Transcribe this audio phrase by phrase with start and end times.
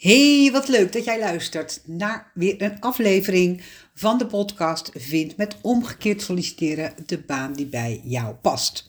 [0.00, 3.62] Hey, wat leuk dat jij luistert naar weer een aflevering
[3.94, 8.88] van de podcast Vind met omgekeerd solliciteren de baan die bij jou past.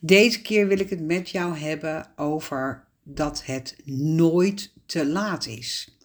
[0.00, 5.98] Deze keer wil ik het met jou hebben over dat het nooit te laat is.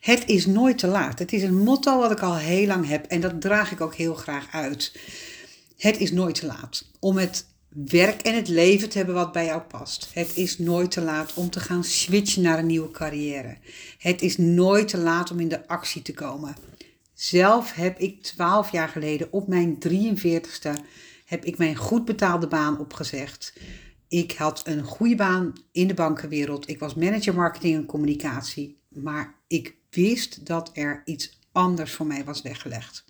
[0.00, 1.18] Het is nooit te laat.
[1.18, 3.94] Het is een motto wat ik al heel lang heb en dat draag ik ook
[3.94, 5.00] heel graag uit.
[5.76, 9.44] Het is nooit te laat om het werk en het leven te hebben wat bij
[9.44, 10.10] jou past.
[10.14, 13.56] Het is nooit te laat om te gaan switchen naar een nieuwe carrière.
[13.98, 16.56] Het is nooit te laat om in de actie te komen.
[17.14, 20.70] Zelf heb ik 12 jaar geleden op mijn 43ste
[21.24, 23.52] heb ik mijn goed betaalde baan opgezegd.
[24.08, 26.68] Ik had een goede baan in de bankenwereld.
[26.68, 28.78] Ik was manager marketing en communicatie.
[28.88, 33.04] Maar ik wist dat er iets anders voor mij was weggelegd.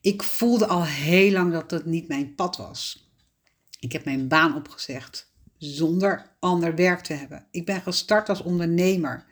[0.00, 3.07] Ik voelde al heel lang dat dat niet mijn pad was.
[3.78, 7.46] Ik heb mijn baan opgezegd zonder ander werk te hebben.
[7.50, 9.24] Ik ben gestart als ondernemer.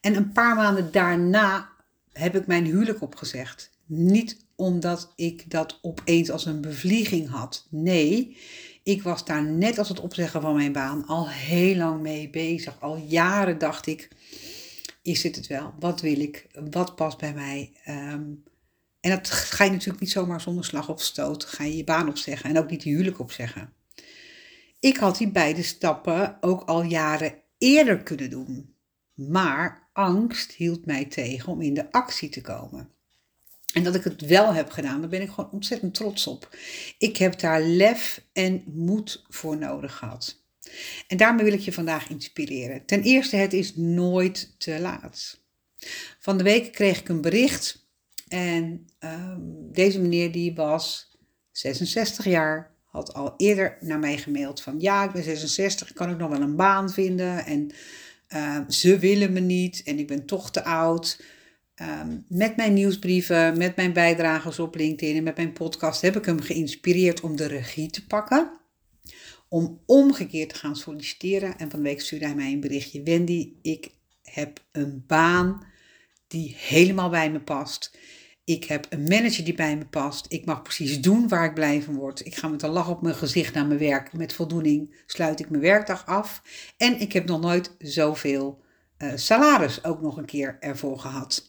[0.00, 1.68] En een paar maanden daarna
[2.12, 3.70] heb ik mijn huwelijk opgezegd.
[3.86, 7.66] Niet omdat ik dat opeens als een bevlieging had.
[7.70, 8.36] Nee,
[8.82, 12.80] ik was daar net als het opzeggen van mijn baan al heel lang mee bezig.
[12.80, 14.08] Al jaren dacht ik,
[15.02, 15.74] is dit het wel?
[15.78, 16.46] Wat wil ik?
[16.70, 17.72] Wat past bij mij?
[17.88, 18.42] Um,
[19.00, 21.44] en dat ga je natuurlijk niet zomaar zonder slag of stoot.
[21.44, 23.72] Ga je je baan opzeggen en ook niet je huwelijk opzeggen.
[24.80, 28.74] Ik had die beide stappen ook al jaren eerder kunnen doen.
[29.14, 32.90] Maar angst hield mij tegen om in de actie te komen.
[33.72, 36.56] En dat ik het wel heb gedaan, daar ben ik gewoon ontzettend trots op.
[36.98, 40.44] Ik heb daar lef en moed voor nodig gehad.
[41.06, 42.86] En daarmee wil ik je vandaag inspireren.
[42.86, 45.40] Ten eerste, het is nooit te laat.
[46.18, 47.89] Van de week kreeg ik een bericht
[48.30, 51.16] en um, deze meneer die was
[51.50, 56.10] 66 jaar, had al eerder naar mij gemaild van ja, ik ben 66, ik kan
[56.10, 57.70] ook nog wel een baan vinden en
[58.28, 61.22] uh, ze willen me niet en ik ben toch te oud.
[61.82, 66.24] Um, met mijn nieuwsbrieven, met mijn bijdragers op LinkedIn en met mijn podcast heb ik
[66.24, 68.50] hem geïnspireerd om de regie te pakken.
[69.48, 71.58] Om omgekeerd te gaan solliciteren.
[71.58, 73.02] En van week stuurde hij mij een berichtje.
[73.02, 73.90] Wendy, ik
[74.22, 75.66] heb een baan
[76.26, 77.98] die helemaal bij me past.
[78.50, 80.26] Ik heb een manager die bij me past.
[80.28, 82.26] Ik mag precies doen waar ik blij van word.
[82.26, 84.12] Ik ga met een lach op mijn gezicht naar mijn werk.
[84.12, 86.42] Met voldoening sluit ik mijn werkdag af.
[86.76, 88.62] En ik heb nog nooit zoveel
[88.98, 91.48] uh, salaris ook nog een keer ervoor gehad.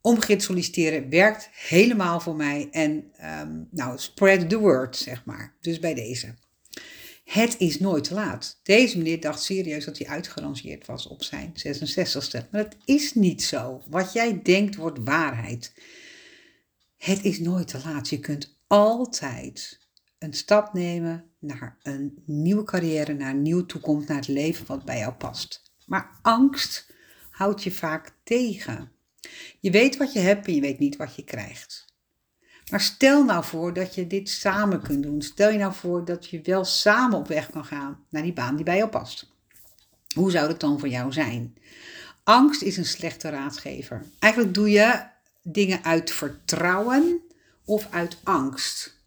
[0.00, 2.68] Omgekeerd solliciteren werkt helemaal voor mij.
[2.70, 5.54] En um, nou, spread the word, zeg maar.
[5.60, 6.34] Dus bij deze.
[7.24, 8.60] Het is nooit te laat.
[8.62, 12.50] Deze meneer dacht serieus dat hij uitgerangeerd was op zijn 66ste.
[12.50, 13.82] Maar dat is niet zo.
[13.86, 15.72] Wat jij denkt wordt waarheid.
[17.00, 18.08] Het is nooit te laat.
[18.08, 19.78] Je kunt altijd
[20.18, 24.84] een stap nemen naar een nieuwe carrière, naar een nieuwe toekomst, naar het leven wat
[24.84, 25.72] bij jou past.
[25.86, 26.92] Maar angst
[27.30, 28.92] houdt je vaak tegen.
[29.60, 31.84] Je weet wat je hebt en je weet niet wat je krijgt.
[32.70, 35.22] Maar stel nou voor dat je dit samen kunt doen.
[35.22, 38.56] Stel je nou voor dat je wel samen op weg kan gaan naar die baan
[38.56, 39.32] die bij jou past.
[40.14, 41.54] Hoe zou dat dan voor jou zijn?
[42.24, 44.04] Angst is een slechte raadgever.
[44.18, 45.08] Eigenlijk doe je
[45.42, 47.20] dingen uit vertrouwen
[47.64, 48.98] of uit angst.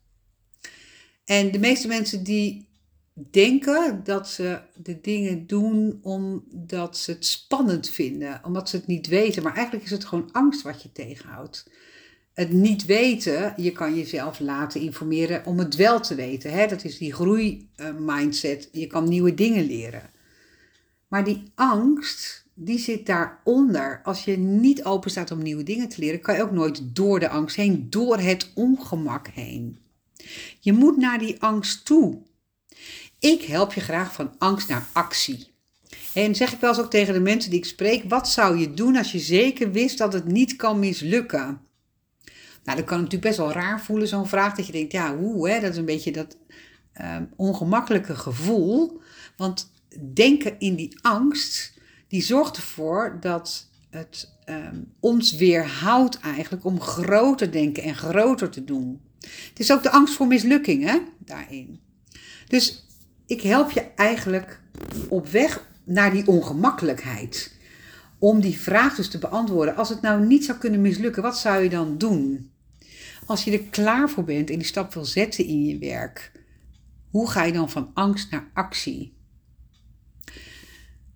[1.25, 2.67] En de meeste mensen die
[3.13, 9.07] denken dat ze de dingen doen omdat ze het spannend vinden, omdat ze het niet
[9.07, 9.43] weten.
[9.43, 11.69] Maar eigenlijk is het gewoon angst wat je tegenhoudt.
[12.33, 16.51] Het niet weten, je kan jezelf laten informeren om het wel te weten.
[16.51, 16.67] Hè?
[16.67, 18.69] Dat is die groeimindset.
[18.71, 20.09] Je kan nieuwe dingen leren.
[21.07, 24.01] Maar die angst, die zit daaronder.
[24.03, 27.19] Als je niet open staat om nieuwe dingen te leren, kan je ook nooit door
[27.19, 29.77] de angst heen, door het ongemak heen.
[30.59, 32.21] Je moet naar die angst toe.
[33.19, 35.51] Ik help je graag van angst naar actie.
[36.13, 38.73] En zeg ik wel eens ook tegen de mensen die ik spreek: wat zou je
[38.73, 41.61] doen als je zeker wist dat het niet kan mislukken?
[42.63, 44.55] Nou, dat kan natuurlijk best wel raar voelen, zo'n vraag.
[44.55, 45.59] Dat je denkt, ja, hoe, hè?
[45.59, 46.37] dat is een beetje dat
[47.01, 49.01] uh, ongemakkelijke gevoel.
[49.37, 49.71] Want
[50.13, 51.72] denken in die angst,
[52.13, 58.63] die zorgt ervoor dat het um, ons weerhoudt eigenlijk om groter denken en groter te
[58.63, 59.01] doen.
[59.19, 61.79] Het is ook de angst voor mislukking hè, daarin.
[62.47, 62.85] Dus
[63.25, 64.61] ik help je eigenlijk
[65.09, 67.55] op weg naar die ongemakkelijkheid.
[68.19, 69.75] Om die vraag dus te beantwoorden.
[69.75, 72.51] Als het nou niet zou kunnen mislukken, wat zou je dan doen?
[73.25, 76.31] Als je er klaar voor bent en die stap wil zetten in je werk,
[77.09, 79.13] hoe ga je dan van angst naar actie?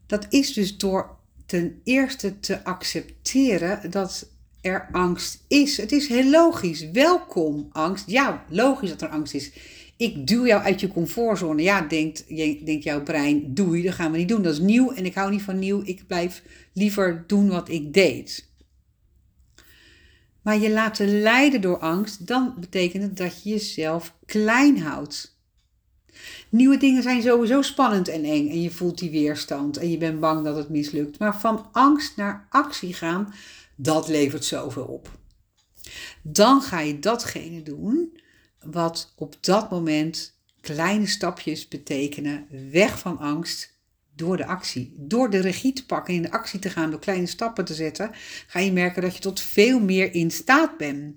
[0.08, 1.16] Dat is dus door
[1.46, 4.30] ten eerste te accepteren dat
[4.62, 5.78] er angst is.
[5.78, 6.92] Het is heel logisch.
[6.92, 8.08] Welkom, angst.
[8.08, 9.52] Ja, logisch dat er angst is.
[9.98, 11.62] Ik duw jou uit je comfortzone.
[11.62, 12.28] Ja, denkt,
[12.66, 14.42] denkt jouw brein, doei, dat gaan we niet doen.
[14.42, 15.82] Dat is nieuw en ik hou niet van nieuw.
[15.84, 16.44] Ik blijf
[16.74, 18.50] liever doen wat ik deed.
[20.42, 25.37] Maar je laten leiden door angst, dan betekent het dat je jezelf klein houdt.
[26.50, 30.20] Nieuwe dingen zijn sowieso spannend en eng en je voelt die weerstand en je bent
[30.20, 31.20] bang dat het mislukt.
[31.20, 33.34] Maar van angst naar actie gaan,
[33.76, 35.20] dat levert zoveel op.
[36.22, 38.20] Dan ga je datgene doen
[38.66, 43.76] wat op dat moment kleine stapjes betekenen, weg van angst
[44.16, 44.94] door de actie.
[44.98, 47.74] Door de regie te pakken en in de actie te gaan, door kleine stappen te
[47.74, 48.12] zetten,
[48.48, 51.16] ga je merken dat je tot veel meer in staat bent.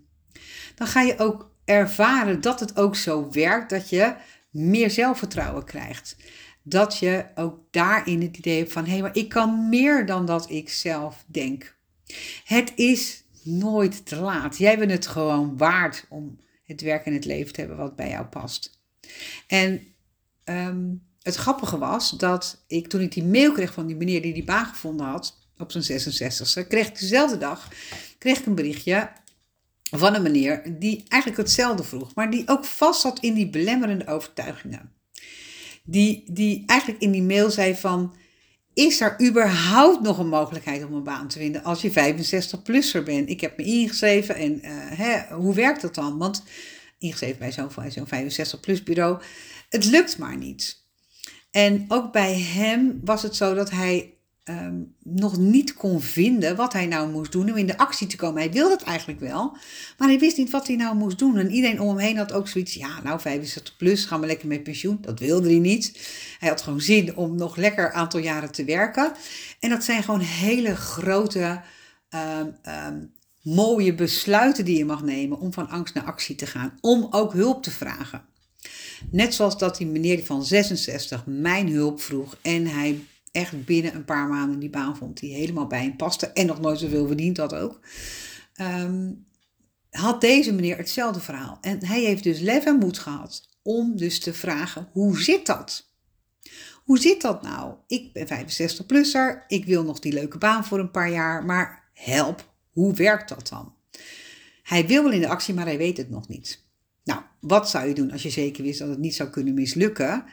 [0.75, 4.15] Dan ga je ook ervaren dat het ook zo werkt, dat je
[4.51, 6.17] meer zelfvertrouwen krijgt.
[6.63, 10.27] Dat je ook daarin het idee hebt van hé, hey, maar ik kan meer dan
[10.27, 11.77] dat ik zelf denk.
[12.45, 14.59] Het is nooit te laat.
[14.59, 18.09] Jij bent het gewoon waard om het werk en het leven te hebben wat bij
[18.09, 18.81] jou past.
[19.47, 19.83] En
[20.45, 20.89] ehm,
[21.23, 24.45] het grappige was dat ik toen ik die mail kreeg van die meneer die die
[24.45, 27.69] baan gevonden had op zijn 66ste, kreeg ik dezelfde dag
[28.19, 29.11] kreeg ik een berichtje
[29.91, 34.07] van een meneer die eigenlijk hetzelfde vroeg, maar die ook vast zat in die belemmerende
[34.07, 34.93] overtuigingen.
[35.85, 38.15] Die, die eigenlijk in die mail zei van,
[38.75, 43.29] is er überhaupt nog een mogelijkheid om een baan te vinden als je 65-plusser bent?
[43.29, 46.19] Ik heb me ingeschreven en uh, hè, hoe werkt dat dan?
[46.19, 46.43] Want
[46.99, 49.23] ingeschreven bij zo'n zo'n 65-plus bureau,
[49.69, 50.85] het lukt maar niet.
[51.51, 54.15] En ook bij hem was het zo dat hij
[54.45, 58.17] Ehm, nog niet kon vinden wat hij nou moest doen om in de actie te
[58.17, 58.43] komen.
[58.43, 59.57] Hij wilde het eigenlijk wel,
[59.99, 61.39] maar hij wist niet wat hij nou moest doen.
[61.39, 64.49] En iedereen om hem heen had ook zoiets, ja nou 65 plus, gaan we lekker
[64.49, 64.99] met pensioen.
[65.01, 66.09] Dat wilde hij niet.
[66.39, 69.13] Hij had gewoon zin om nog lekker een aantal jaren te werken.
[69.61, 71.61] En dat zijn gewoon hele grote,
[72.09, 72.99] ehm, ehm,
[73.43, 76.79] mooie besluiten die je mag nemen om van angst naar actie te gaan.
[76.81, 78.23] Om ook hulp te vragen.
[79.11, 83.01] Net zoals dat die meneer van 66 mijn hulp vroeg en hij
[83.33, 86.61] echt binnen een paar maanden die baan vond die helemaal bij hem paste en nog
[86.61, 87.81] nooit zoveel verdiend had ook.
[88.55, 89.13] Ehm,
[89.91, 91.59] had deze meneer hetzelfde verhaal.
[91.61, 95.89] En hij heeft dus lef en moed gehad om dus te vragen, hoe zit dat?
[96.85, 97.75] Hoe zit dat nou?
[97.87, 102.55] Ik ben 65-plusser, ik wil nog die leuke baan voor een paar jaar, maar help,
[102.71, 103.75] hoe werkt dat dan?
[104.63, 106.65] Hij wil wel in de actie, maar hij weet het nog niet.
[107.05, 110.25] Nou, wat zou je doen als je zeker wist dat het niet zou kunnen mislukken?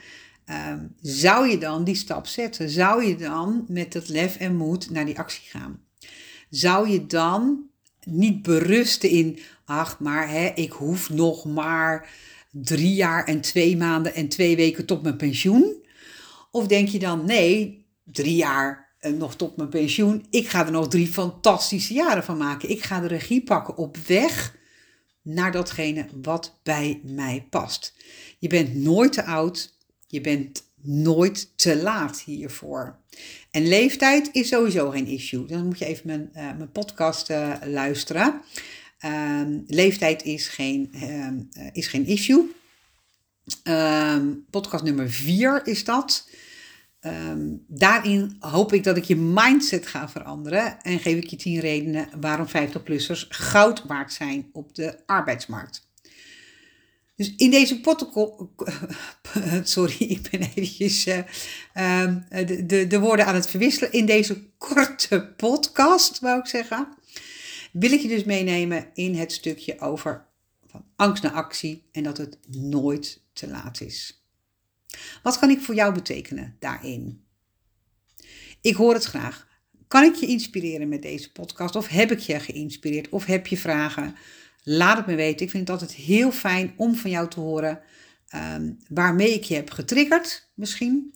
[0.47, 2.69] Ehm, zou je dan die stap zetten?
[2.69, 5.79] Zou je dan met het lef en moed naar die actie gaan?
[6.49, 7.69] Zou je dan
[8.03, 12.09] niet berusten in, ach, maar hè, ik hoef nog maar
[12.51, 15.85] drie jaar en twee maanden en twee weken tot mijn pensioen?
[16.51, 20.71] Of denk je dan, nee, drie jaar en nog tot mijn pensioen, ik ga er
[20.71, 22.69] nog drie fantastische jaren van maken.
[22.69, 24.55] Ik ga de regie pakken op weg
[25.21, 27.93] naar datgene wat bij mij past.
[28.39, 29.75] Je bent nooit te oud
[30.07, 32.99] je bent nooit te laat hiervoor.
[33.51, 35.45] En leeftijd is sowieso geen issue.
[35.45, 38.41] Dan moet je even mijn, uh, mijn podcast uh, luisteren.
[39.05, 42.55] Um, leeftijd is geen, um, is geen issue.
[43.63, 46.29] Um, podcast nummer 4 is dat.
[47.67, 50.81] daarin hoop ik dat ik je mindset ga veranderen.
[50.81, 55.87] En geef ik je 10 redenen waarom 50-plussers goud waard zijn op de arbeidsmarkt.
[57.17, 57.79] Dus in deze.
[59.63, 61.23] Sorry, ik ben eventjes uh,
[62.29, 63.91] de, de, de woorden aan het verwisselen.
[63.91, 66.87] In deze korte podcast, wou ik zeggen.
[67.71, 70.25] Wil ik je dus meenemen in het stukje over
[70.67, 74.25] van angst naar actie en dat het nooit te laat is.
[75.23, 77.23] Wat kan ik voor jou betekenen daarin?
[78.61, 79.47] Ik hoor het graag.
[79.87, 81.75] Kan ik je inspireren met deze podcast?
[81.75, 83.09] Of heb ik je geïnspireerd?
[83.09, 84.15] Of heb je vragen?
[84.63, 85.45] Laat het me weten.
[85.45, 87.81] Ik vind het altijd heel fijn om van jou te horen
[88.27, 91.15] ehm, waarmee ik je heb getriggerd, misschien.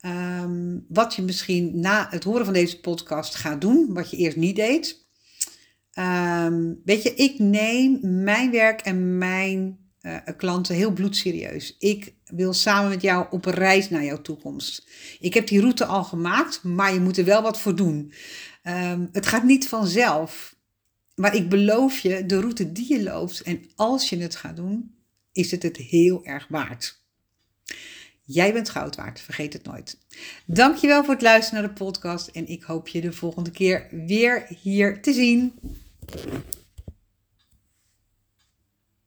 [0.00, 4.36] Ehm, wat je misschien na het horen van deze podcast gaat doen, wat je eerst
[4.36, 5.06] niet deed.
[5.98, 11.76] Um, weet je, ik neem mijn werk en mijn uh, klanten heel bloedserieus.
[11.78, 14.88] Ik wil samen met jou op een reis naar jouw toekomst.
[15.20, 18.12] Ik heb die route al gemaakt, maar je moet er wel wat voor doen.
[19.12, 20.56] het gaat niet vanzelf.
[21.14, 24.97] Maar ik beloof je, de route die je loopt en als je het gaat doen,
[25.38, 27.00] is het het heel erg waard.
[28.22, 29.98] Jij bent goud waard, vergeet het nooit.
[30.44, 34.46] Dankjewel voor het luisteren naar de podcast en ik hoop je de volgende keer weer
[34.62, 35.58] hier te zien.